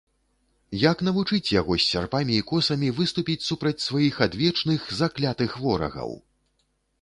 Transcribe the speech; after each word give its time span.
Як 0.91 1.01
навучыць 1.07 1.53
яго 1.61 1.73
з 1.83 1.85
сярпамі 1.91 2.33
і 2.37 2.45
косамі 2.51 2.89
выступіць 3.01 3.37
супраць 3.49 3.85
сваіх 3.89 4.19
адвечных, 4.29 4.89
заклятых 5.03 5.51
ворагаў? 5.67 6.19